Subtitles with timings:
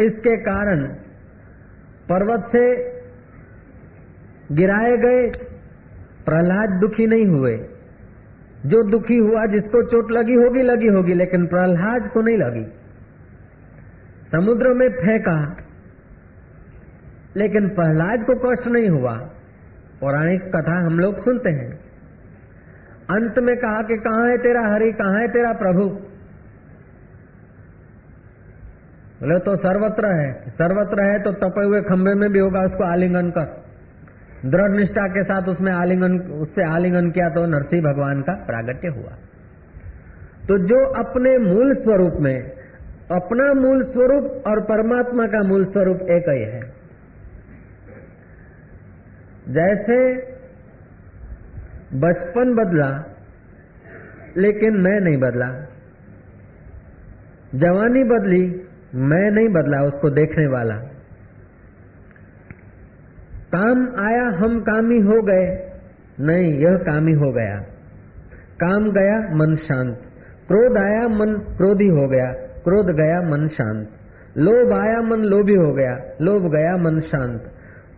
[0.00, 0.86] इसके कारण
[2.12, 2.84] पर्वत से
[4.52, 5.30] गिराए गए
[6.24, 7.68] प्रहलाद दुखी नहीं हुए।
[8.66, 12.66] जो दुखी हुआ, जिसको चोट लगी होगी लगी होगी, लेकिन प्रहलाद को नहीं लगी।
[14.32, 15.56] समुद्र में फेंका,
[17.36, 19.14] लेकिन प्रहलाद को कष्ट नहीं हुआ।
[20.00, 21.80] पौराणिक कथा हम लोग सुनते हैं।
[23.10, 24.92] अंत में कहा कि, कहाँ है तेरा हरि?
[24.92, 26.07] कहाँ है तेरा प्रभु?
[29.20, 33.30] बोले तो सर्वत्र है। सर्वत्र है तो तपे हुए खंभे में भी होगा उसको आलिंगन
[33.30, 33.46] कर।
[34.44, 39.16] दृढ़ निष्ठा के साथ उसमें आलिंगन, उससे आलिंगन किया तो नरसिंह भगवान का प्रागट्य हुआ।
[40.48, 42.50] तो जो अपने मूल स्वरूप में,
[43.10, 46.60] अपना मूल स्वरूप और परमात्मा का मूल स्वरूप एक ही है।
[49.50, 49.98] जैसे
[51.98, 52.88] बचपन बदला,
[54.36, 55.46] लेकिन मैं नहीं बदला।
[57.54, 60.74] जवानी बदली मैं नहीं बदला, उसको देखने वाला।
[63.54, 65.70] काम आया, हम कामी हो गए।
[66.20, 67.56] नहीं, यह कामी हो गया।
[68.60, 69.98] काम गया, मन शांत।
[70.48, 72.26] क्रोध आया, मन क्रोधी हो गया।
[72.64, 73.88] क्रोध गया, मन शांत।
[74.38, 77.42] लोभ आया, मन लोभी हो गया। लोभ गया, मन शांत।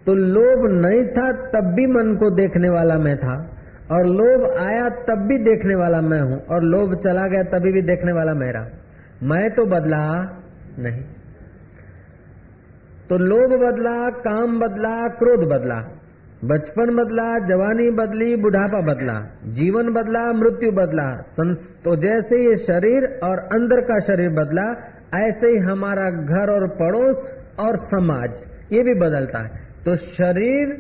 [0.07, 3.57] तो लोभ नहीं था, तब भी मन को देखने वाला मैं था।
[3.91, 7.83] और लोभ आया, तब भी देखने वाला मैं हूँ। और लोभ चला गया, तभी भी
[7.83, 8.69] देखने वाला मेरा।
[9.23, 10.37] मैं तो बदला
[10.81, 11.03] नहीं।
[13.09, 15.79] तो लोभ बदला, काम बदला, क्रोध बदला,
[16.45, 19.17] बचपन बदला, जवानी बदली, बुढ़ापा बदला,
[19.55, 21.09] जीवन बदला, मृत्यु बदला
[21.85, 24.65] तो जैसे ये शरीर और अंदर का शरीर बदला,
[25.19, 27.23] ऐसे ही हमारा घर और पड़ोस
[27.61, 28.41] और समाज,
[28.73, 30.73] ये भी बदलता है। तो शरीर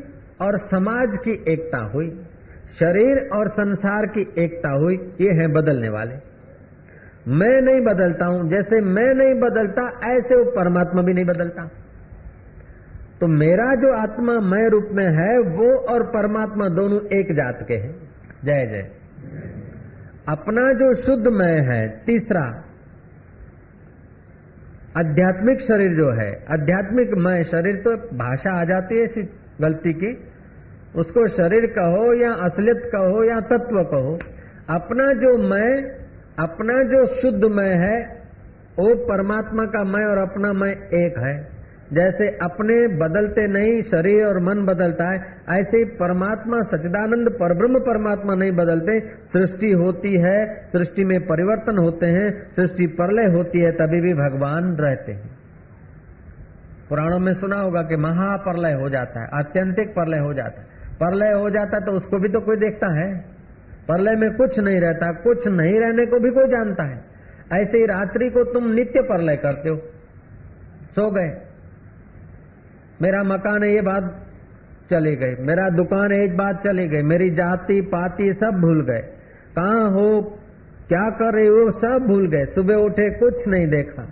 [0.42, 2.10] और समाज की एकता हुई,
[2.78, 6.29] शरीर और संसार की एकता हुई, ये है बदलने वाले।
[7.28, 11.70] मैं नहीं बदलता हूँ। जैसे मैं नहीं बदलता, ऐसे वो परमात्मा भी नहीं बदलता।
[13.20, 17.74] तो मेरा जो आत्मा मैं रूप में है, वो और परमात्मा दोनों एक जात के
[17.74, 17.96] हैं।
[18.44, 18.90] जय जय।
[20.28, 22.64] अपना जो शुद्ध मैं है, तीसरा,
[24.98, 29.22] आध्यात्मिक शरीर जो है, आध्यात्मिक मैं, शरीर तो भाषा आ जाती है इसी
[29.60, 30.30] गलती की।
[30.96, 34.18] उसको शरीर कहो या असलियत कहो या तत्व कहो,
[34.70, 35.99] अपना जो मैं
[36.38, 38.20] अपना जो शुद्ध मैं है,
[38.78, 41.60] वो परमात्मा का मैं और अपना मैं एक है।
[41.92, 45.18] जैसे अपने बदलते नहीं, शरीर और मन बदलता है,
[45.60, 49.00] ऐसे परमात्मा सचिदानंद परब्रह्म परमात्मा नहीं बदलते।
[49.32, 54.76] सृष्टि होती है, सृष्टि में परिवर्तन होते हैं, सृष्टि प्रलय होती है, तभी भी भगवान
[54.76, 55.30] रहते हैं।
[56.88, 60.66] पुराणों में सुना होगा कि महाप्रलय हो जाता है, आत्यंतिक प्रलय हो जाता है।
[60.98, 63.39] प्रलय हो जाता है तो उसको भी तो कोई देखता है।
[63.90, 67.04] प्रलय में कुछ नहीं रहता, कुछ नहीं रहने को भी कोई जानता है।
[67.52, 69.76] ऐसे ही रात्रि को तुम नित्य प्रलय करते हो।
[70.90, 71.36] सो गए।
[73.02, 74.26] मेरा मकान है, ये बात
[74.90, 79.00] चली गई। मेरा दुकान है एक बात चली गई। मेरी जाति, पाति सब भूल गए।
[79.56, 80.38] कहा हो,
[80.88, 84.02] क्या कर रहे हो, सब भूल गए। सुबह उठे, कुछ नहीं देखा।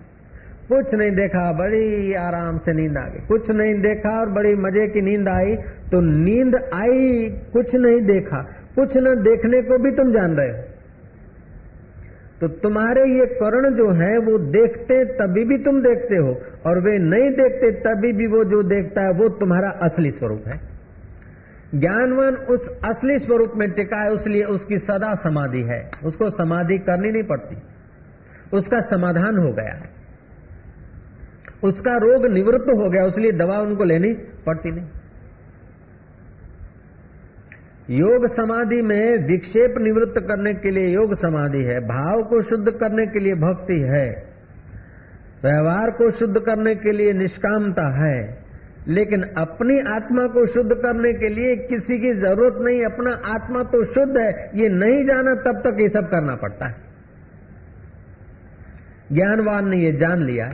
[0.68, 4.88] कुछ नहीं देखा, बड़ी आराम से नींद आ गई। कुछ नहीं देखा और बड़ी मज़े
[4.88, 5.56] की नींद आई
[5.90, 10.62] तो नींद आई, कुछ नहीं देखा। कुछ न देखने को भी तुम जान रहे हो।
[12.40, 16.98] तो तुम्हारे ये कर्ण जो है, वो देखते तभी भी तुम देखते हो, और वे
[16.98, 20.60] नहीं देखते तभी भी वो जो देखता है, वो तुम्हारा असली स्वरूप है।
[21.74, 27.10] ज्ञानवान उस असली स्वरूप में टिका है, उसलिए उसकी सदा समाधि है। उसको समाधि करनी
[27.10, 27.56] नहीं पड़ती।
[28.56, 29.88] उसका समाधान हो गया
[31.64, 34.12] उसका रोग निवृत्त हो गया, उसलिए दवा उनको लेनी
[34.46, 34.86] पड़ती नहीं।
[37.88, 43.06] योग समाधि में विक्षेप निवृत्त करने के लिए योग समाधि है, भाव को शुद्ध करने
[43.06, 44.08] के लिए भक्ति है,
[45.42, 48.18] व्यवहार को शुद्ध करने के लिए निष्कामता है,
[48.88, 53.84] लेकिन अपनी आत्मा को शुद्ध करने के लिए किसी की ज़रूरत नहीं, अपना आत्मा तो
[53.84, 56.86] शुद्ध है, ये नहीं जाना तब तक ये सब करना पड़ता है।
[59.12, 60.46] ज्ञानवान ने ये जान लिया।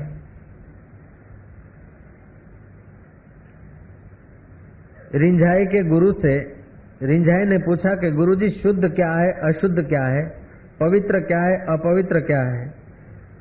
[5.15, 6.64] रिंझाई के गुरु से
[7.03, 10.45] रिंझाई ने पूछा कि गुरुजी, शुद्ध क्या है, अशुद्ध क्या है?
[10.81, 12.75] पवित्र क्या है, अपवित्र क्या है?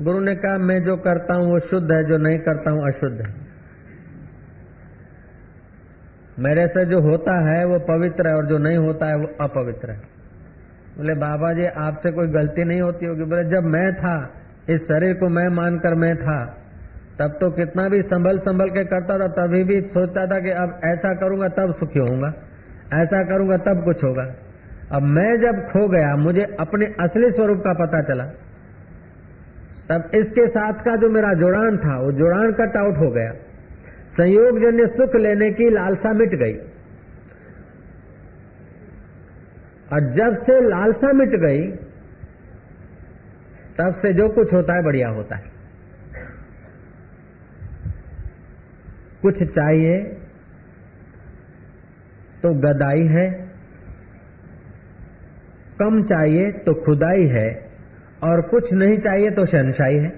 [0.02, 3.22] गुरु ने कहा, मैं जो करता हूँ वो शुद्ध है, जो नहीं करता हूँ अशुद्ध
[3.28, 3.44] है।
[6.40, 9.92] मेरे से जो होता है वो पवित्र है और जो नहीं होता है वो अपवित्र
[9.92, 9.98] है।
[10.98, 14.34] बोले, बाबा जी, आपसे कोई गलती नहीं होती होगी। बोले, जब मैं था,
[14.70, 16.46] इस शरीर को मैं मानकर मैं था,
[17.20, 20.80] तब तो कितना भी संभल संभल के करता था, तभी भी सोचता था कि अब
[20.86, 22.34] ऐसा करूँगा, तब सुखी होऊँगा।
[23.02, 24.36] ऐसा करूँगा तब कुछ होगा।
[24.92, 28.24] अब मैं जब खो गया, मुझे अपने असली स्वरूप का पता चला।
[29.90, 33.34] तब इसके साथ का जो मेरा जोड़ान था, वो जुड़ान कट आउट हो गया।
[34.12, 36.54] संयोग जन्य सुख लेने की लालसा मिट गई।
[39.94, 41.72] और जब से लालसा मिट गई,
[43.78, 45.44] तब से जो कुछ होता है, बढ़िया होता है।
[49.22, 50.20] कुछ चाहिए
[52.44, 53.30] तो गदाई है।
[55.80, 57.48] कम चाहिए तो खुदाई है
[58.24, 60.10] और कुछ नहीं चाहिए तो शहनशाही है।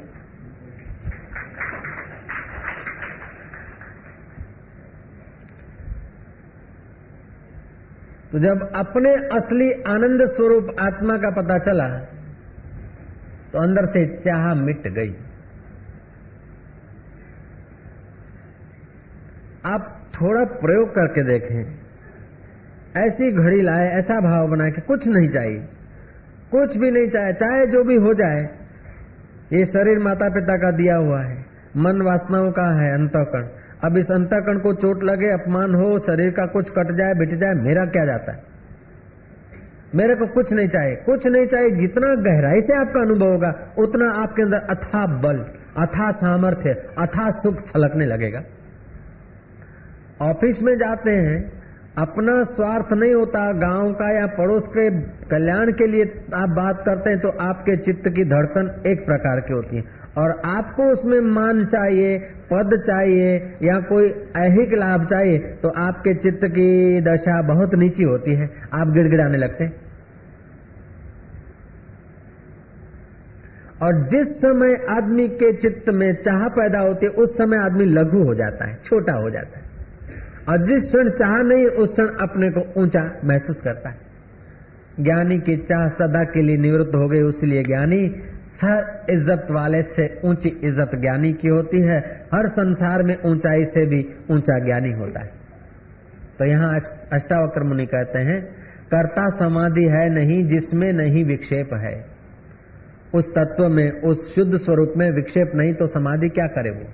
[8.31, 11.87] तो जब अपने असली आनंद स्वरूप आत्मा का पता चला
[13.51, 15.15] तो अंदर से चाह मिट गई।
[19.65, 21.84] आप थोड़ा प्रयोग करके देखें।
[22.97, 25.59] ऐसी घड़ी लाए, ऐसा भाव बनाए कि कुछ नहीं चाहिए।
[26.51, 28.49] कुछ भी नहीं चाहे चाहे जो भी हो जाए,
[29.53, 31.45] ये शरीर माता पिता का दिया हुआ है।
[31.77, 33.47] मन वासनाओं का है अंतकरण।
[33.83, 37.53] अब इस अंतकरण को चोट लगे, अपमान हो, शरीर का कुछ कट जाए, बिट जाए,
[37.53, 38.43] मेरा क्या जाता है?
[39.95, 44.11] मेरे को कुछ नहीं चाहिए। कुछ नहीं चाहिए, जितना गहराई से आपका अनुभव होगा, उतना
[44.11, 45.45] आपके अंदर अथा बल,
[45.77, 48.43] अथा सामर्थ्य, अथा सुख छलकने लगेगा।
[50.21, 51.54] ऑफ़िस में जाते हैं
[51.97, 54.89] अपना स्वार्थ नहीं होता गाँव का या पड़ोस के
[55.25, 56.03] कल्याण के लिए
[56.35, 59.83] आप बात करते हैं तो आपके चित्त की धड़कन एक प्रकार की होती है।
[60.17, 62.17] और आपको उसमें मान चाहिए,
[62.51, 68.33] पद चाहिए, या कोई ऐहिक लाभ चाहिए तो आपके चित्त की दशा बहुत नीची होती
[68.33, 69.73] है। आप गिड़गिड़ाने लगते हैं।
[73.83, 78.23] और जिस समय आदमी के चित्त में चाह पैदा होती है, उस समय आदमी लघु
[78.23, 79.64] हो जाता है, छोटा हो जाता है।
[80.49, 85.55] और जिस क्षण चाह नहीं, उस क्षण अपने को ऊँचा महसूस करता है। ज्ञानी की
[85.57, 88.01] चाह सदा के लिए निवृत्त हो गई उसलिए ज्ञानी
[88.61, 91.97] हर इज़्ज़त वाले से ऊँची इज़्ज़त ज्ञानी की होती है,
[92.33, 93.99] हर संसार में ऊंचाई से भी
[94.31, 95.31] ऊँचा ज्ञानी होता है।
[96.39, 96.75] तो यहाँ
[97.13, 98.41] अष्टावक्र मुनि कहते हैं,
[98.85, 101.95] कर्ता समाधि है नहीं, जिसमें नहीं विक्षेप है।
[103.15, 106.85] उस तत्व में, उस शुद्ध स्वरूप में विक्षेप नहीं तो समाधि क्या करे वो?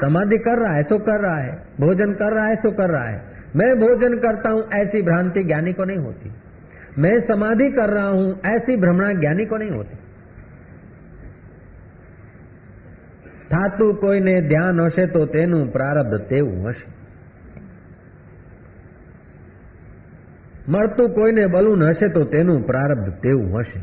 [0.00, 3.04] समाधि कर रहा है सो कर रहा है भोजन कर रहा है सो कर रहा
[3.04, 3.20] है
[3.56, 6.32] मैं भोजन करता हूं ऐसी भ्रांति ज्ञानी को नहीं होती
[6.98, 10.04] मैं समाधि कर रहा हूं ऐसी भ्रमणा ज्ञानी को नहीं होती
[13.50, 16.86] થાતું કોઈને ધ્યાન હશે તો તેનું પ્રારબ્ધ તેવું હશે
[20.68, 23.82] મળતું કોઈને બલૂન હશે તો તેનું પ્રારબ્ધ તેવું હશે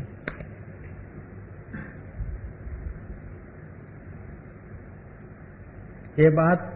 [6.17, 6.67] ये बात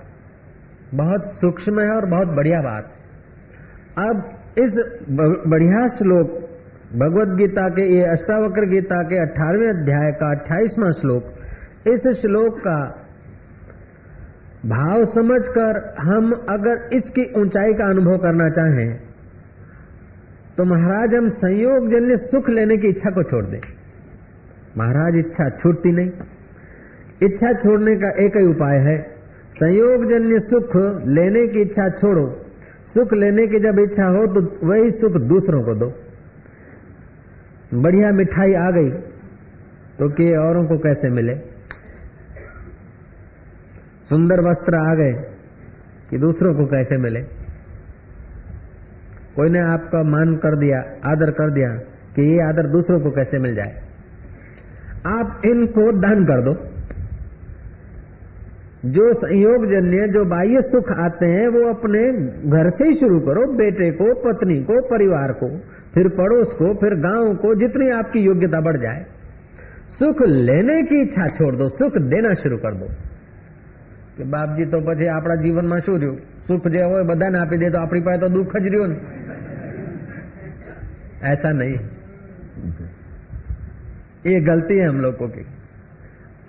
[0.93, 2.91] बहुत सूक्ष्म है और बहुत बढ़िया बात।
[3.99, 4.23] अब
[4.57, 4.73] इस
[5.47, 6.33] बढ़िया श्लोक,
[6.95, 11.23] भगवत गीता के, ये अष्टावक्र गीता के अठारहवें अध्याय का अट्ठाईसवां श्लोक,
[11.87, 12.75] इस श्लोक का
[14.65, 18.91] भाव समझकर हम अगर इसकी ऊंचाई का अनुभव करना चाहें
[20.57, 23.59] तो महाराज हम संयोग जन्य सुख लेने की इच्छा को छोड़ दें।
[24.77, 26.11] महाराज इच्छा छूटती नहीं।
[27.21, 28.95] इच्छा छोड़ने का एक ही उपाय है
[29.55, 30.75] संयोग जन्य सुख
[31.07, 32.25] लेने की इच्छा छोड़ो।
[32.87, 35.89] सुख लेने की जब इच्छा हो तो वही सुख दूसरों को दो।
[37.81, 38.89] बढ़िया मिठाई आ गई
[39.99, 41.35] तो कि औरों को कैसे मिले?
[44.09, 45.13] सुंदर वस्त्र आ गए
[46.09, 47.21] कि दूसरों को कैसे मिले?
[49.35, 51.69] कोई ने आपका मान कर दिया, आदर कर दिया
[52.15, 53.81] कि ये आदर दूसरों को कैसे मिल जाए?
[55.07, 56.53] आप इनको दान कर दो।
[58.88, 62.02] जो संयोग जन्य जो बाह्य सुख आते हैं वो अपने
[62.50, 65.48] घर से ही शुरू करो बेटे को पत्नी को परिवार को
[65.94, 69.04] फिर पड़ोस को फिर गांव को जितनी आपकी योग्यता बढ़ जाए
[69.98, 72.90] सुख लेने की इच्छा छोड़ दो सुख देना शुरू कर दो
[74.16, 77.78] કે બાપજી તો પછી આપણા જીવનમાં શું રહ્યું સુખ જે હોય બધાને આપી દે તો
[77.80, 78.96] આપણી પાસે તો દુઃખ જ રહ્યું ને
[81.24, 81.76] ऐसा नहीं
[84.26, 85.44] ये गलती है हम लोगों की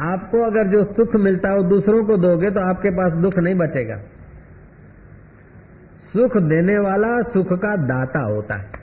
[0.03, 3.55] आपको अगर जो सुख मिलता है वो दूसरों को दोगे तो आपके पास दुख नहीं
[3.55, 3.97] बचेगा।
[6.13, 8.83] सुख देने वाला सुख का दाता होता है।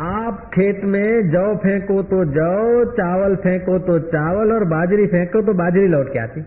[0.00, 5.52] आप खेत में जौ फेंको तो जौ, चावल फेंको तो चावल, और बाजरी फेंको तो
[5.52, 6.40] बाजरी लौट के आती।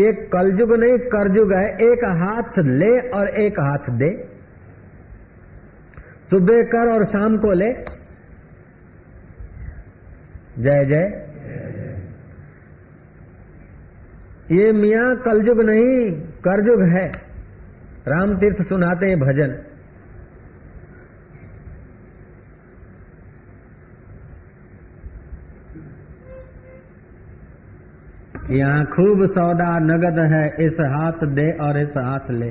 [0.00, 4.10] ये कलयुग नहीं करजुग है। एक हाथ ले और एक हाथ दे।
[6.30, 7.72] सुबह कर और शाम को ले।
[10.60, 11.02] जय जय।
[14.52, 17.06] ये मियाँ कलयुग नहीं करजुग है।
[18.08, 19.58] राम तीर्थ सुनाते हैं भजन।
[28.50, 32.50] यहाँ खूब सौदा नगद है, इस हाथ दे और इस हाथ ले।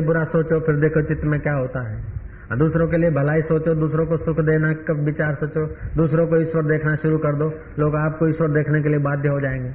[0.00, 2.21] बुरा सोचो, फिर देखो चित्त में क्या होता है।
[2.56, 5.66] दूसरों के लिए भलाई सोचो, दूसरों को सुख देना का विचार सोचो,
[5.96, 9.40] दूसरों को ईश्वर देखना शुरू कर दो, लोग आपको ईश्वर देखने के लिए बाध्य हो
[9.40, 9.68] जाएँगे।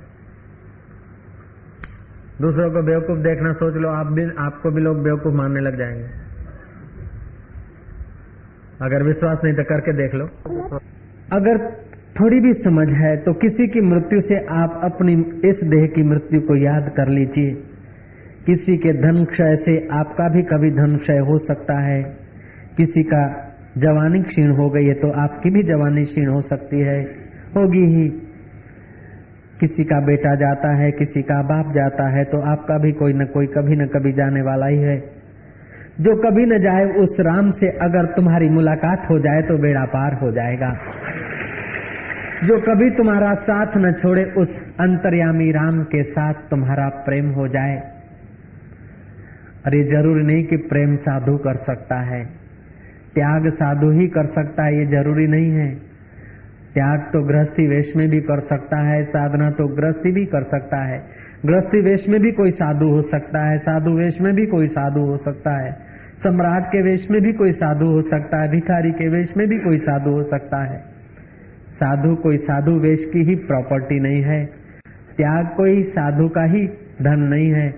[2.42, 6.28] दूसरों को बेवकूफ़ देखना सोच लो, आप भी, आपको भी लोग बेवकूफ़ मानने लग जाएँगे।
[8.82, 10.26] अगर विश्वास नहीं तो करके देख लो।
[11.34, 11.72] अगर
[12.20, 15.14] थोड़ी भी समझ है तो किसी की मृत्यु से आप अपनी,
[15.50, 17.64] इस देह की मृत्यु को याद कर लीजिए।
[18.46, 22.27] किसी के धन क्षय से आपका भी कभी धन क्षय हो सकता है।
[22.78, 23.22] किसी का
[23.78, 27.02] जवानी क्षीण हो गई है तो आपकी भी जवानी क्षीण हो सकती है।
[27.56, 28.08] होगी ही।
[29.60, 33.26] किसी का बेटा जाता है, किसी का बाप जाता है तो आपका भी कोई न
[33.26, 34.98] कोई, कभी न कभी जाने वाला ही है।
[36.02, 40.14] जो कभी न जाए, उस राम से अगर तुम्हारी मुलाकात हो जाए तो बेड़ा पार
[40.14, 40.72] हो जाएगा।
[42.44, 47.78] जो कभी तुम्हारा साथ न छोड़े, उस अंतर्यामी राम के साथ तुम्हारा प्रेम हो जाए।
[49.66, 52.47] अरे ज़रूरी नहीं कि प्रेम साधु कर सकता है।
[53.18, 55.76] त्याग साधु ही कर सकता है, ये ज़रूरी नहीं है।
[56.74, 60.86] त्याग तो गृहस्थी वेश में भी कर सकता है, साधना तो गृहस्थी भी कर सकता
[60.86, 61.04] है।
[61.46, 65.00] गृहस्थी वेश में भी कोई साधु हो सकता है, साधु वेश में भी कोई साधु
[65.00, 65.72] हो सकता है।
[66.24, 69.58] सम्राट के वेश में भी कोई साधु हो सकता है, भिखारी के वेश में भी
[69.58, 70.84] कोई साधु हो सकता है।
[71.70, 74.46] साधु कोई साधु वेश की ही प्रॉपर्टी नहीं है।
[75.18, 76.68] त्याग कोई साधु का ही
[77.02, 77.70] धन नहीं है।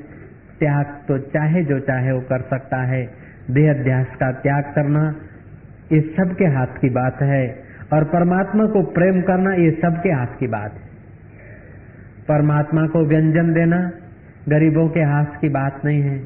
[0.59, 5.15] त्याग तो चाहे जो चाहे वो कर सकता है। देह अध्यास का त्याग करना,
[5.91, 7.63] ये सबके हाथ की बात है।
[7.93, 10.89] और परमात्मा को प्रेम करना, ये सबके हाथ की बात है।
[12.27, 13.91] परमात्मा को व्यंजन देना
[14.49, 16.19] गरीबों के हाथ की बात नहीं है।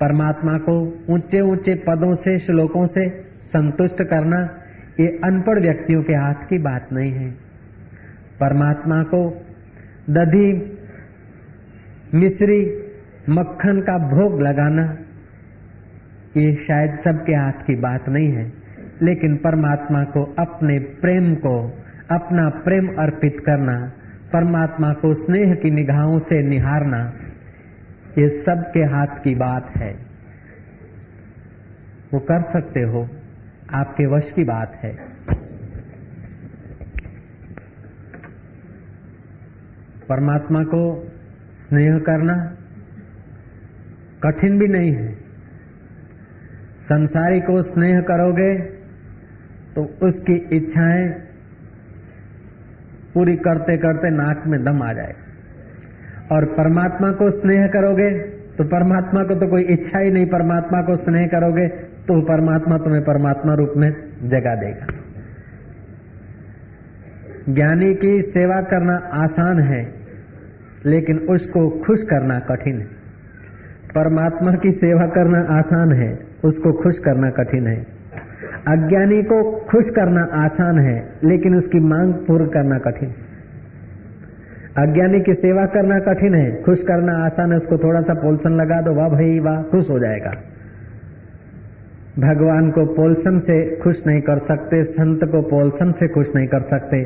[0.00, 4.58] परमात्मा को ऊँचे ऊँचे पदों से, श्लोकों से संतुष्ट करना,
[5.00, 7.30] ये अनपढ़ व्यक्तियों के हाथ की बात नहीं है।
[8.40, 9.46] परमात्मा को
[10.10, 10.78] दधी,
[12.14, 12.82] मिश्री,
[13.28, 14.96] मक्खन का भोग लगाना
[16.36, 18.52] ये शायद सबके हाथ की बात नहीं है,
[19.02, 21.78] लेकिन परमात्मा को अपने प्रेम को,
[22.10, 23.92] अपना प्रेम अर्पित करना,
[24.32, 27.12] परमात्मा को स्नेह की निगाहों से निहारना,
[28.18, 29.92] ये सबके हाथ की बात है।
[32.14, 33.08] वो कर सकते हो,
[33.74, 34.94] आपके वश की बात है।
[40.08, 41.08] परमात्मा को
[41.68, 42.56] स्नेह करना
[44.22, 45.21] कठिन भी नहीं है
[46.82, 48.52] संसारी को स्नेह करोगे
[49.74, 51.08] तो उसकी इच्छाएँ
[53.14, 55.12] पूरी करते करते नाक में दम आ जाए
[56.32, 58.10] और परमात्मा को स्नेह करोगे
[58.52, 61.68] तो परमात्मा को तो कोई इच्छा ही नहीं, परमात्मा को स्नेह करोगे
[62.02, 63.90] तो परमात्मा तुम्हें परमात्मा रूप में
[64.28, 64.86] जगा देगा।
[67.48, 69.94] ज्ञानी की सेवा करना आसान है,
[70.86, 72.86] लेकिन उसको खुश करना कठिन है।
[73.94, 78.02] परमात्मा की सेवा करना आसान है। उसको खुश करना कठिन है।
[78.68, 83.10] अज्ञानी को खुश करना आसान है, लेकिन उसकी मांग पूर्ण करना कठिन।
[84.78, 88.80] अज्ञानी की सेवा करना कठिन है, खुश करना आसान है, उसको थोड़ा सा पोलसन लगा
[88.80, 90.30] दो, वाह भाई, वाह, खुश हो जाएगा।
[92.18, 96.60] भगवान को पोलसन से खुश नहीं कर सकते, संत को पोलसन से खुश नहीं कर
[96.60, 97.04] सकते।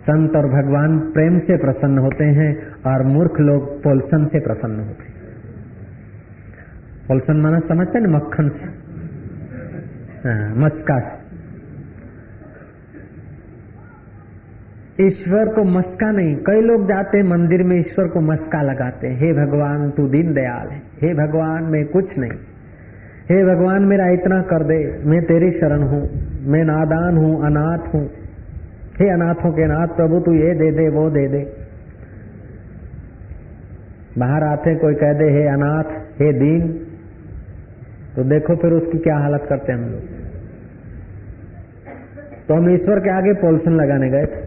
[0.00, 5.04] संत और भगवान प्रेम से प्रसन्न होते हैं, और मूर्ख लोग पोलसन से प्रसन्न होते
[5.04, 5.15] हैं।
[7.08, 8.66] पोलसन माना समझते ना मक्खन से।
[10.28, 11.24] हाँ, मस्का से।
[15.06, 19.90] ईश्वर को मस्का नहीं कई लोग जाते मंदिर में ईश्वर को मस्का लगाते हे। भगवान
[19.90, 22.38] तू दीन दयाल है। हे भगवान मैं कुछ नहीं।
[23.30, 26.00] हे भगवान मेरा इतना कर दे मैं तेरी शरण हूँ
[26.46, 28.04] मैं नादान हूँ अनाथ हूँ।
[29.00, 31.44] हे अनाथों के नाथ प्रभु तू ये दे दे वो दे दे।
[34.18, 35.88] बाहर आते कोई कह दे हे अनाथ
[36.20, 36.85] हे दीन
[38.16, 40.00] तो देखो फिर उसकी क्या हालत करते हैं हम लोग।
[42.48, 44.46] तो हम ईश्वर के आगे पोल्सन लगाने गए थे।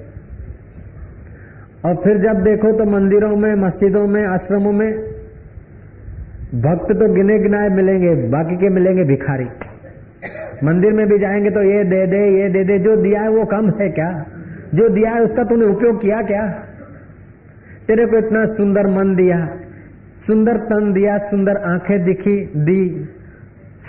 [1.86, 4.94] और फिर जब देखो तो मंदिरों में, मस्जिदों में, आश्रमों में
[6.56, 9.46] भक्त तो गिने गिनाए मिलेंगे, बाकी के मिलेंगे भिखारी।
[10.64, 13.46] मंदिर में भी जाएँगे तो ये दे दे, ये दे दे, जो दिया है वो
[13.46, 14.26] कम है क्या?
[14.76, 16.48] जो दिया है उसका तूने उपयोग किया क्या?
[17.88, 19.58] तेरे को इतना सुंदर मन दिया,
[20.28, 23.10] सुंदर तन दिया, सुंदर आँखें दिखी, दी।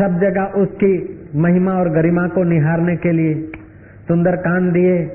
[0.00, 3.48] सब जगह उसकी महिमा और गरिमा को निहारने के लिए,
[4.08, 5.06] सुंदर कान दिए,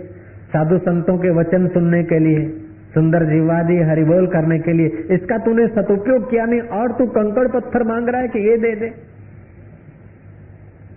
[0.47, 2.61] साधु संतों के वचन सुनने के लिए,
[2.93, 7.47] सुंदर जीवा जीवादी हरिबोल करने के लिए। इसका तूने सदुपयोग किया नहीं, और तू कंकड़
[7.47, 8.93] पत्थर मांग रहा है कि ये दे दे।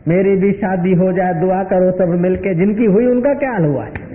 [0.09, 3.85] मेरी भी शादी हो जाए, दुआ करो सब मिलके, जिनकी हुई उनका क्या हाल हुआ
[3.85, 4.09] है?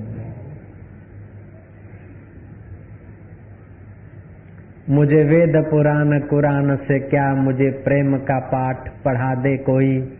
[4.90, 10.12] मुझे वेद पुराण कुरान से क्या मुझे प्रेम का पाठ पढ़ा दे कोई?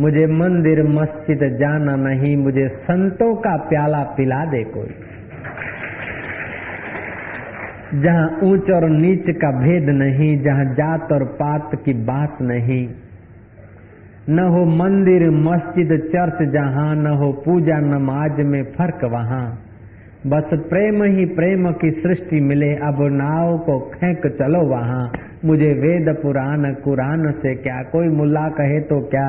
[0.00, 4.94] मुझे मंदिर मस्जिद जाना नहीं, मुझे संतों का प्याला पिला दे कोई?
[8.00, 12.88] जहाँ ऊंच और नीच का भेद नहीं, जहाँ जात और पात की बात नहीं।
[14.28, 19.65] न हो मंदिर, मस्जिद, चर्च जहाँ, न हो पूजा नमाज़ में फ़र्क वहाँ।
[20.26, 25.12] बस प्रेम ही प्रेम की सृष्टि मिले, अब नाव को खेक चलो वहाँ।
[25.44, 27.82] मुझे वेद पुराण, कुरान से क्या?
[27.82, 29.28] कोई मुल्ला कहे तो क्या?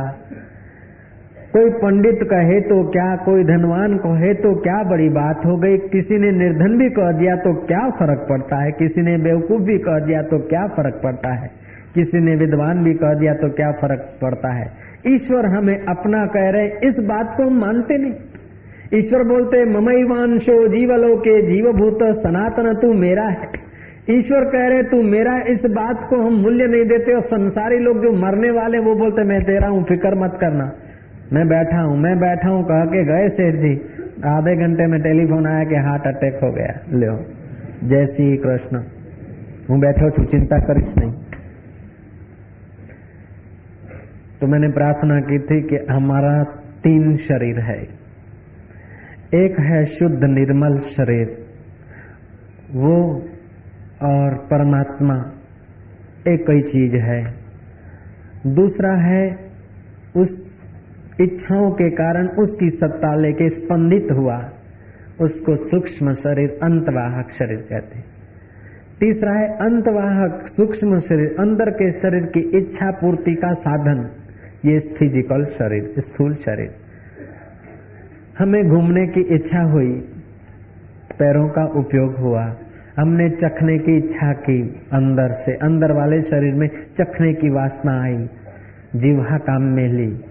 [1.54, 3.16] कोई पंडित कहे तो क्या?
[3.16, 4.84] कोई धनवान कहे तो क्या?
[4.84, 8.72] बड़ी बात हो गई। किसी ने निर्धन भी कह दिया तो क्या फ़र्क पड़ता है?
[8.72, 11.48] किसी ने बेवकूफ़ भी कह दिया तो क्या फ़र्क पड़ता है?
[11.96, 14.72] किसी ने विद्वान भी कह दिया तो क्या फ़र्क पड़ता है?
[15.08, 18.14] ईश्वर हमें अपना कह रहे इस बात को हम मानते नहीं।
[18.94, 23.68] ईश्वर बोलते ममईवांशो जीवलो के जीवभूत सनातन, तू मेरा है।
[24.10, 28.04] ईश्वर कह रहे, तू मेरा इस बात को हम मूल्य नहीं देते और संसारी लोग
[28.04, 30.72] जो मरने वाले वो बोलते, मैं तेरा हूँ, फ़िक्र मत करना।
[31.34, 33.82] मैं बैठा हूँ, मैं बैठा हूँ, कह के गए सेठ जी।
[34.26, 37.26] आधे घंटे में टेलीफोन आया कि हार्ट अटैक हो गया। लो,
[37.84, 38.84] जय श्री कृष्ण।
[39.70, 41.12] हूँ बैठो छू चिंता कर नहीं।
[44.42, 46.44] तो मैंने प्रार्थना की थी कि हमारा
[46.84, 47.97] तीन शरीर है।
[49.28, 51.32] एक है शुद्ध निर्मल शरीर,
[52.74, 52.94] वो
[54.04, 55.16] और परमात्मा
[56.28, 57.20] एक ही चीज़ है।
[58.54, 59.26] दूसरा है
[60.16, 60.32] उस
[61.22, 64.38] इच्छाओं के कारण उसकी सत्ता लेके स्पंदित हुआ,
[65.22, 68.02] उसको सूक्ष्म शरीर अंतवाहक शरीर कहते
[69.00, 74.10] तीसरा है अंतवाहक सूक्ष्म शरीर, अंदर के शरीर की इच्छा पूर्ति का साधन,
[74.66, 76.87] ये फ़िज़िकल शरीर, स्थूल शरीर।
[78.40, 79.94] हमें घूमने की इच्छा हुई।
[81.20, 82.56] पैरों का उपयोग हुआ।
[83.00, 84.62] हमने चखने की इच्छा की
[84.94, 88.30] अंदर से। अंदर वाले शरीर में चखने की वासना आई,
[88.96, 90.22] जीवा काम में ली।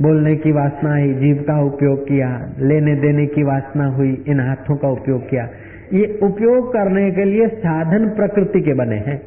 [0.00, 4.76] बोलने की वासना आई, जीव का उपयोग किया। लेने देने की वासना हुई, इन हाथों
[4.76, 5.48] का उपयोग किया।
[5.92, 9.22] ये उपयोग करने के लिए साधन प्रकृति के बने हैं।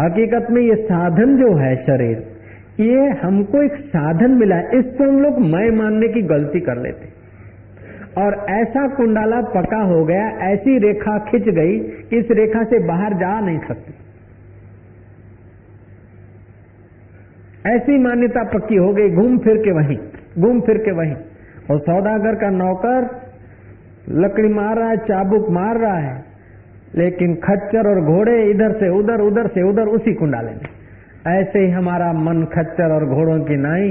[0.00, 2.29] हकीकत में ये साधन जो है शरीर
[2.80, 7.20] ये हमको एक साधन मिला है इसको हम लोग मैं मानने की गलती कर लेते।
[8.20, 13.14] और ऐसा कुंडाला पका हो गया, ऐसी रेखा खिंच गई कि इस रेखा से बाहर
[13.14, 13.94] जा नहीं सकती।
[17.66, 19.98] ऐसी मान्यता पक्की हो गई, घूम फिर के वहीं,
[20.38, 21.14] घूम फिर के वहीं।
[21.70, 23.20] और सौदागर का नौकर
[24.08, 26.24] लकड़ी मार रहा है, चाबुक मार रहा है,
[26.94, 30.79] लेकिन खच्चर और घोड़े इधर से उधर उधर से उधर उसी कुंडाले में।
[31.29, 33.87] ऐसे ही हमारा मन खच्चर और घोड़ों की नाई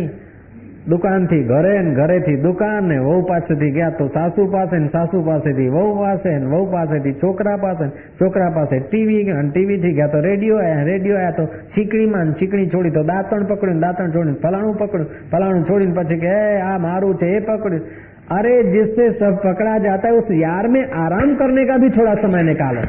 [0.87, 5.69] દુકાનથી ઘરે ને ઘરેથી દુકાન ને વહુ પાસેથી ગયા તો સાસુ પાસે ને સાસુ પાસેથી
[5.69, 7.85] વહુ પાસે ને વહુ પાસેથી છોકરા પાસે
[8.21, 12.69] છોકરા પાસે ટીવી અને ટીવીથી ગયા તો રેડિયો આયા રેડિયો આયા તો છીકણીમાં ને છીકણી
[12.69, 17.33] છોડી તો દાંતણ પકડ્યું દાંતણ છોડીને ફલાણું પકડ્યું ફલાણું છોડીને પછી કે આ મારું છે
[17.37, 17.87] એ પકડ્યું
[18.31, 22.43] अरे जिससे सब पकड़ा जाता है उस यार में आराम करने का भी थोड़ा समय
[22.45, 22.85] निकालो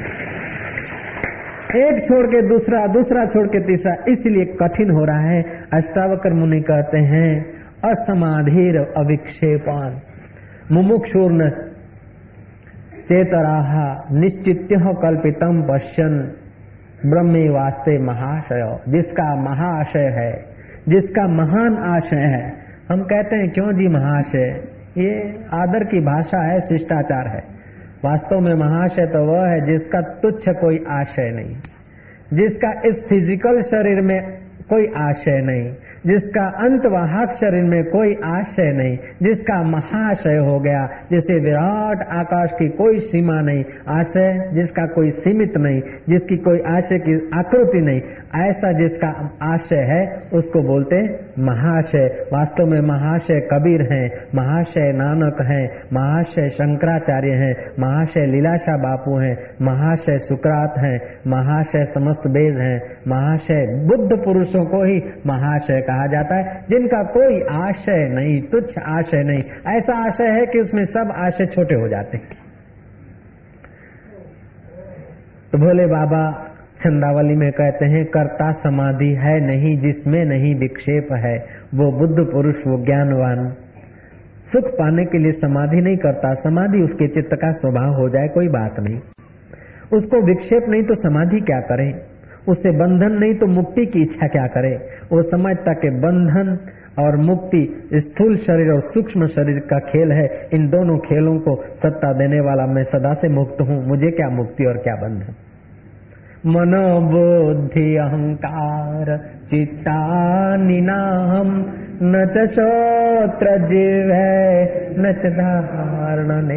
[1.76, 6.60] एक छोड़ के दूसरा दूसरा छोड़ के तीसरा, इसलिए कठिन हो रहा है। अष्टावकर मुनि
[6.60, 7.46] कहते हैं,
[7.84, 10.00] असमाधिर अविक्षेपान।
[10.72, 11.50] मुमुक्षुर्न
[13.08, 16.32] चेतराहा निश्चित कल्पितम पश्यन।
[17.06, 20.44] ब्रह्मे वास्ते महाशय। जिसका महाशय है,
[20.88, 22.52] जिसका महान आशय है।
[22.90, 24.64] हम कहते हैं, क्यों जी महाशय?
[24.98, 27.59] ये आदर की भाषा है, शिष्टाचार है।
[28.04, 31.54] वास्तव में महाशय तो वह है जिसका तुच्छ कोई आशय नहीं,
[32.34, 34.18] जिसका इस फ़िज़िकल शरीर में
[34.70, 35.66] कोई आशय नहीं।
[36.06, 42.52] जिसका अंत अंतवाहक शरीर में कोई आशय नहीं, जिसका महाशय हो गया, जैसे विराट आकाश
[42.52, 48.00] की कोई सीमा नहीं आशय जिसका कोई सीमित नहीं, जिसकी कोई आशय की आकृति नहीं,
[48.40, 49.08] ऐसा जिसका
[49.42, 50.00] आशय है,
[50.34, 51.02] उसको बोलते
[51.38, 59.18] महाशय वास्तव में महाशय कबीर हैं महाशय नानक हैं महाशय शंकराचार्य हैं महाशय लीलाशाह बापू
[59.18, 62.76] हैं महाशय सुकरात हैं महाशय समस्त वेद हैं
[63.08, 69.22] महाशय बुद्ध पुरुषों को ही महाशय कहा जाता है, जिनका कोई आशय नहीं, तुच्छ आशय
[69.22, 72.28] नहीं। ऐसा आशय है कि उसमें सब आशय छोटे हो जाते हैं।
[75.52, 76.46] तो भोले बाबा
[76.78, 81.38] छंदावली में कहते हैं, कर्ता समाधि है नहीं, जिसमें नहीं विक्षेप है।
[81.74, 83.54] वो बुद्ध पुरुष, वो ज्ञानवान।
[84.52, 88.48] सुख पाने के लिए समाधि नहीं करता। समाधि उसके चित्त का स्वभाव हो जाए, कोई
[88.48, 89.00] बात नहीं।
[89.92, 92.09] उसको विक्षेप नहीं तो समाधि क्या करे?
[92.48, 94.70] उससे बंधन नहीं तो मुक्ति की इच्छा क्या करे?
[95.12, 96.58] वो समझता कि बंधन
[96.98, 102.12] और मुक्ति स्थूल शरीर और सूक्ष्म शरीर का खेल है। इन दोनों खेलों को सत्ता
[102.12, 105.34] देने वाला मैं सदा से मुक्त हूँ। मुझे क्या मुक्ति और क्या बंधन?
[106.46, 109.16] मनोबुद्धि, अहंकार,
[109.50, 111.72] चित्ता, निनाहम,
[112.02, 112.54] न च
[113.68, 114.64] जीव है,
[114.98, 116.48] न चारण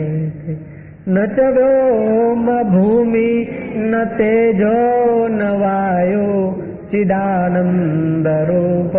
[1.08, 6.62] न च व्यो भूमि न तेजो न वायो
[6.92, 8.94] चिदानन्दरूप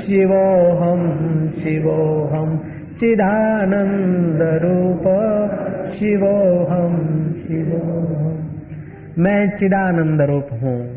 [0.00, 2.58] शिवोऽहं शिवोऽहं
[3.00, 5.04] चिदानन्दरूप
[5.98, 8.36] शिवोऽहं शिवोऽहं।
[9.18, 10.93] मैं चिदानन्दरूप हूँ।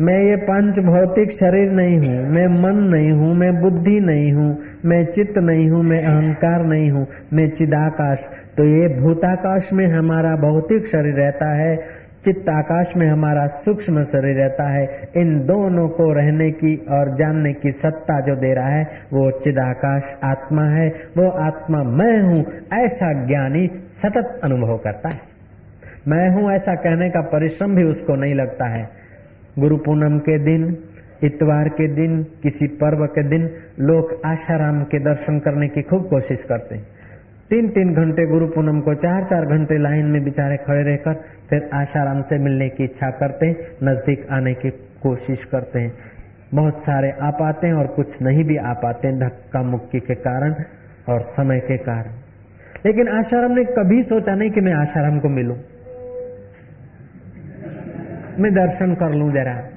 [0.00, 4.58] मैं ये पंच भौतिक शरीर नहीं हूँ, मैं मन नहीं हूँ, मैं बुद्धि नहीं हूँ,
[4.84, 8.18] मैं चित्त नहीं हूँ, मैं अहंकार नहीं हूँ, मैं चिदाकाश।
[8.56, 14.36] तो ये भूताकाश में हमारा भौतिक शरीर रहता है चित्त आकाश में हमारा सूक्ष्म शरीर
[14.36, 14.84] रहता है।
[15.16, 20.02] इन दोनों को रहने की और जानने की सत्ता जो दे रहा है, वो चिदाकाश
[20.24, 22.40] आत्मा है। वो आत्मा मैं हूँ,
[22.72, 25.20] ऐसा ज्ञानी सतत अनुभव करता है।
[26.08, 29.03] मैं हूँ ऐसा कहने का परिश्रम भी उसको नहीं लगता है।
[29.58, 30.78] गुरु पूनम के दिन,
[31.24, 36.44] इतवार के दिन, किसी पर्व के दिन लोग आशाराम के दर्शन करने की खूब कोशिश
[36.44, 36.84] करते हैं।
[37.50, 41.14] तीन तीन घंटे गुरु पूनम को चार चार घंटे लाइन में बेचारे खड़े रहकर
[41.50, 44.70] फिर आशाराम से मिलने की इच्छा करते हैं, नज़दीक आने की
[45.02, 45.92] कोशिश करते हैं।
[46.54, 50.14] बहुत सारे आ पाते हैं और कुछ नहीं भी आ पाते हैं धक्का मुक्की के
[50.14, 50.54] कारण
[51.08, 52.12] और समय के कारण।
[52.86, 55.56] लेकिन आशाराम ने कभी सोचा नहीं कि मैं आशाराम को मिलूं।
[58.38, 59.68] मैं दर्शन कर लू जरा।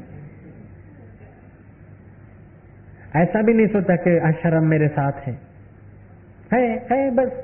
[3.21, 5.39] ऐसा भी नहीं सोचा कि आश्रम मेरे साथ है।
[6.53, 7.43] है है बस।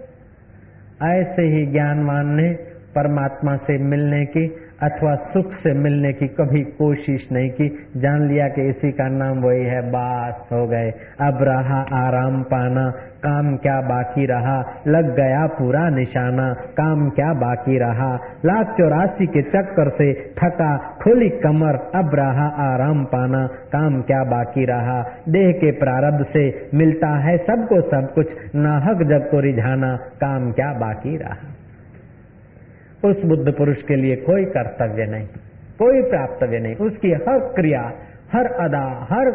[1.03, 2.53] ऐसे ही ज्ञानवान ने
[2.95, 4.47] परमात्मा से मिलने की
[4.83, 9.37] अथवा सुख से मिलने की कभी कोशिश नहीं की। जान लिया कि इसी का नाम
[9.37, 10.91] वही है, बास हो गए।
[11.21, 12.89] अब रहा आराम पाना,
[13.25, 14.81] काम क्या बाकी रहा?
[14.87, 18.15] लग गया पूरा निशाना, काम क्या बाकी रहा?
[18.45, 24.65] लाख चौरासी के चक्कर से थका, खोली कमर, अब रहा आराम पाना, काम क्या बाकी
[24.65, 25.01] रहा?
[25.29, 30.73] देह के प्रारब्ध से मिलता है सबको सब कुछ, नाहक जग को रिझाना, काम क्या
[30.73, 31.62] बाकी रहा?
[33.05, 35.27] उस बुद्ध पुरुष के लिए कोई कर्तव्य नहीं,
[35.79, 37.81] कोई प्राप्तव्य नहीं। उसकी हर क्रिया,
[38.33, 39.31] हर अदा, हर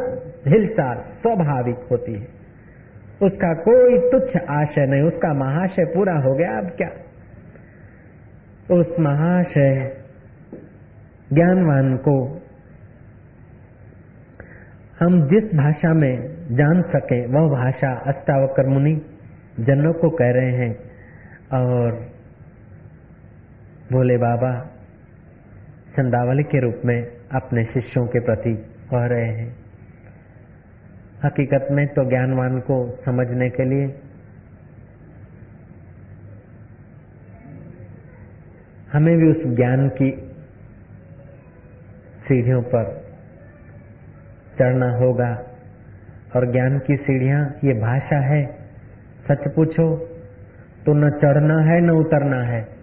[0.48, 2.26] हिलचाल स्वाभाविक होती है।
[3.22, 6.90] उसका कोई तुच्छ आशय नहीं, उसका महाशय पूरा हो गया अब क्या?
[8.74, 9.96] उस महाशय
[11.32, 12.14] ज्ञानवान को
[15.00, 16.16] हम जिस भाषा में
[16.54, 18.94] जान सके, वह भाषा अष्टावकर मुनि
[19.60, 20.74] जनों को कह रहे हैं
[21.52, 22.17] और
[23.92, 24.70] भोले बाबा,
[25.96, 28.54] चंदावली के रूप में अपने शिष्यों के प्रति
[28.90, 29.56] कह रहे हैं।
[31.24, 34.00] हकीकत में तो ज्ञानवान को समझने के लिए
[38.92, 40.10] हमें भी उस ज्ञान की
[42.28, 43.02] सीढ़ियों पर
[44.58, 45.44] चढ़ना होगा।
[46.36, 48.46] और ज्ञान की सीढ़ियाँ, ये भाषा है।
[49.28, 49.96] सच पूछो
[50.86, 52.77] तो न चढ़ना है, न उतरना है।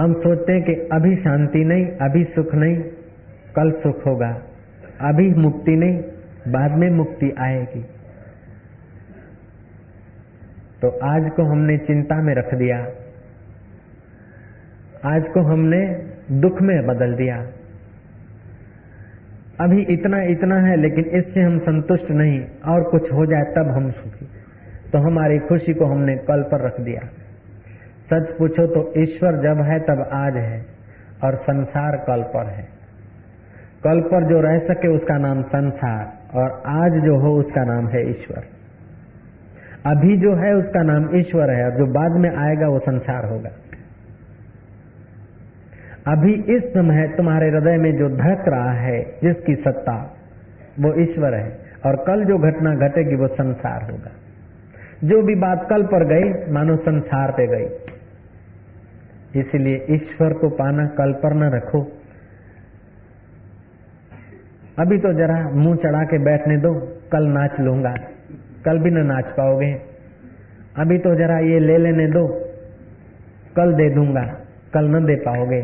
[0.00, 2.76] हम सोचते हैं कि अभी शांति नहीं, अभी सुख नहीं,
[3.56, 4.42] कल सुख होगा।
[5.00, 6.02] अभी मुक्ति नहीं,
[6.52, 7.82] बाद में मुक्ति आएगी।
[10.82, 12.78] तो आज को हमने चिंता में रख दिया।
[15.14, 17.36] आज को हमने दुख में बदल दिया।
[19.60, 23.90] अभी इतना इतना है, लेकिन इससे हम संतुष्ट नहीं, और कुछ हो जाए तब हम
[23.90, 24.26] सुखी।
[24.92, 27.23] तो हमारी खुशी को हमने कल पर रख दिया।
[28.12, 30.66] सच पूछो तो ईश्वर जब है, तब आज है,
[31.24, 32.68] और संसार कल पर है।
[33.84, 38.10] कल पर जो रह सके उसका नाम संसार, और आज जो हो उसका नाम है
[38.10, 38.44] ईश्वर।
[39.86, 43.50] अभी जो है उसका नाम ईश्वर है, और जो बाद में आएगा वो संसार होगा।
[46.12, 50.16] अभी इस समय तुम्हारे हृदय में जो धड़क रहा है, जिसकी सत्ता,
[50.80, 54.10] वो ईश्वर है, और कल जो घटना घटेगी वो संसार होगा।
[55.04, 57.93] जो भी बात कल पर गई, मानो संसार पे गई।
[59.36, 61.80] इसलिए ईश्वर को पाना कल पर न रखो।
[64.78, 66.74] अभी तो जरा मुँह चढ़ा के बैठने दो,
[67.12, 67.94] कल नाच लूँगा।
[68.64, 69.72] कल भी न नाच पाओगे।
[70.78, 72.26] अभी तो जरा ये ले लेने दो,
[73.56, 74.22] कल दे दूँगा,
[74.74, 75.60] कल न दे पाओगे।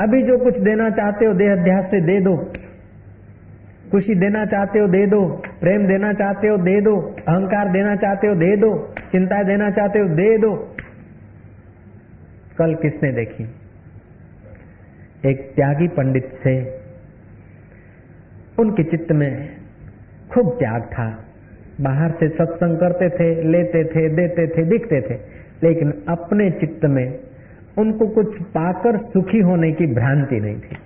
[0.00, 2.36] अभी जो कुछ देना चाहते हो देह अध्यास से दे दो।
[3.90, 5.20] खुशी देना चाहते हो दे दो,
[5.60, 6.96] प्रेम देना चाहते हो दे दो,
[7.28, 10.52] अहंकार देना चाहते हो दे दो, चिंता देना चाहते हो दे दो।
[12.58, 13.48] कल किसने देखी?
[15.30, 16.80] एक त्यागी पंडित से
[18.58, 19.56] उनके चित्त में
[20.30, 21.24] खूब त्याग था।
[21.80, 25.14] बाहर से सत्संग करते थे, लेते थे, देते थे दिखते थे।
[25.62, 27.18] लेकिन अपने चित्त में
[27.78, 30.76] उनको कुछ पाकर सुखी होने की भ्रांति नहीं थी।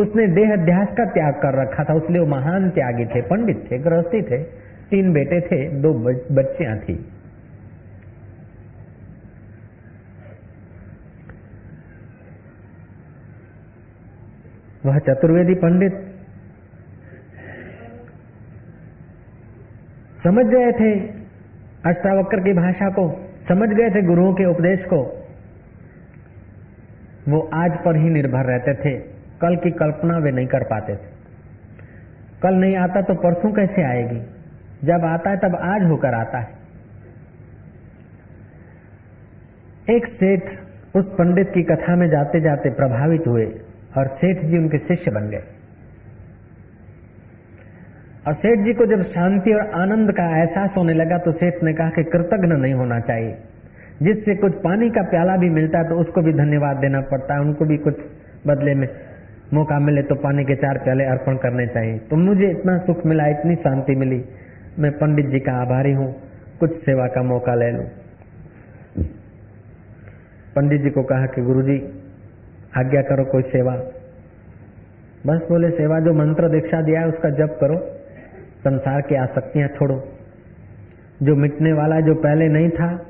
[0.00, 3.78] उसने देह अध्यास का त्याग कर रखा था। उसलिए वो महान त्यागी थे, पंडित थे,
[3.78, 4.42] गृहस्थी थे।
[4.90, 5.94] तीन बेटे थे, दो
[6.34, 7.13] बच्चियाँ थी।
[14.86, 15.92] वह चतुर्वेदी पंडित।
[20.24, 21.00] समझ गए थे
[21.86, 25.24] अष्टावक्र की भाषा को, समझ गए थे गुरुओं के उपदेश को।
[27.28, 28.98] वो आज पर ही निर्भर रहते थे।
[29.40, 31.14] कल की कल्पना वे नहीं कर पाते थे।
[32.42, 34.20] कल नहीं आता तो परसों कैसे आएगी?
[34.84, 36.48] जब आता है तब आज होकर आता है।
[39.90, 40.42] एक सेठ
[40.96, 43.63] उस पंडित की कथा में जाते जाते प्रभावित हुए।
[43.94, 45.42] और सेठ जी उनके शिष्य बन गए।
[48.26, 51.72] और सेठ जी को जब शांति और आनंद का एहसास होने लगा तो सेठ ने
[51.72, 53.34] कहा कि कृतज्ञ नहीं होना चाहिए।
[54.02, 57.40] जिससे कुछ पानी का प्याला भी मिलता है तो उसको भी धन्यवाद देना पड़ता है।
[57.40, 58.00] उनको भी कुछ
[58.46, 58.86] बदले में
[59.54, 63.26] मौका मिले तो पानी के चार प्याले अर्पण करने चाहिए। तो मुझे इतना सुख मिला,
[63.28, 64.22] इतनी शांति मिली।
[64.78, 66.08] मैं पंडित जी का आभारी हूँ,
[66.60, 67.82] कुछ सेवा का मौका ले लू।
[70.56, 71.76] पंडित जी को कहा कि गुरु जी
[72.76, 73.72] आज्ञा करो कोई सेवा।
[75.26, 77.78] बस बोले, सेवा जो मंत्र दीक्षा दिया है, उसका जप करो।
[78.64, 80.08] संसार की आसक्तियाँ छोड़ो।
[81.22, 83.06] जो मिटने वाला जो पहले नहीं था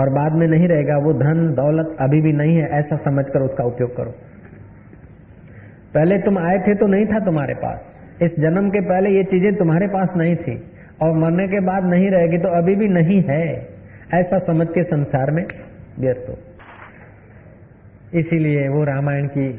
[0.00, 3.64] और बाद में नहीं रहेगा, वो धन, दौलत अभी भी नहीं है, ऐसा समझकर उसका
[3.64, 4.10] उपयोग करो।
[5.94, 7.92] पहले तुम आए थे तो नहीं था तुम्हारे पास।
[8.22, 10.70] इस जन्म के पहले ये चीज़ें तुम्हारे पास नहीं थी
[11.02, 13.68] और मरने के बाद नहीं रहेगी तो अभी भी नहीं है।
[14.14, 15.44] ऐसा समझ के संसार में
[15.98, 16.38] व्यर्थ हो।
[18.14, 19.52] इसीलिए वो रामायण की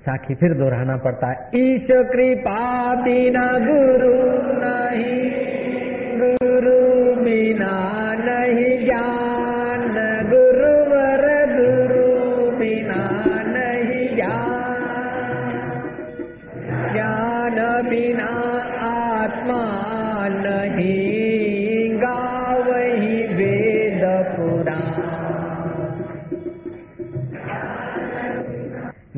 [0.00, 4.14] साखी फिर दोहराना पड़ता है। ईश कृपा बिना गुरु
[4.60, 5.30] नहीं,
[6.20, 6.78] गुरु
[7.22, 7.95] बिना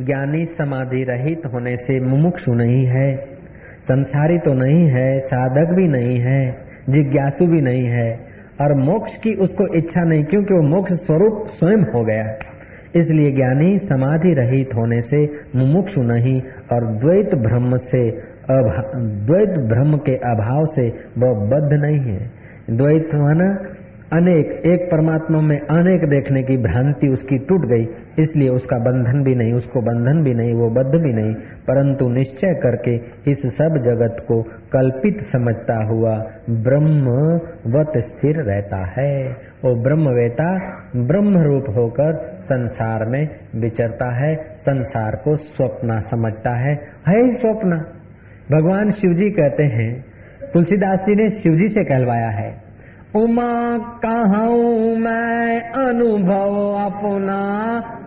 [0.08, 3.08] ज्ञानी समाधि रहित होने से मुमुक्षु नहीं है,
[3.82, 6.40] संसारी तो नहीं है, साधक भी नहीं है,
[6.88, 8.08] जिज्ञासु भी नहीं है,
[8.60, 12.24] और मोक्ष की उसको इच्छा नहीं क्योंकि वो मोक्ष स्वरूप स्वयं हो गया।
[12.96, 15.18] इसलिए ज्ञानी समाधि रहित होने से
[15.56, 16.40] मुमुक्षु नहीं
[16.72, 18.02] और द्वैत ब्रह्म से
[18.50, 22.30] द्वैत ब्रह्म के अभाव से वह बद्ध नहीं है।
[22.70, 23.48] द्वैत माना
[24.12, 27.88] अनेक, एक परमात्मा में अनेक देखने की भ्रांति उसकी टूट गई,
[28.22, 32.54] इसलिए उसका बंधन भी नहीं, उसको बंधन भी नहीं, वो बद्ध भी नहीं, परंतु निश्चय
[32.54, 32.96] करके
[33.30, 36.16] इस सब जगत को कल्पित समझता हुआ
[36.50, 37.08] ब्रह्म
[37.78, 39.28] वत स्थिर रहता है।
[39.64, 46.74] वो ब्रह्मवेता ब्रह्म रूप होकर संसार में विचरता है, संसार को स्वप्न समझता है।
[47.08, 47.70] है स्वप्न।
[48.52, 50.04] भगवान शिव जी कहते हैं,
[50.52, 52.67] तुलसीदास जी ने शिव जी से कहलवाया है
[53.16, 57.40] उमा कहूँ मैं अनुभव अपना।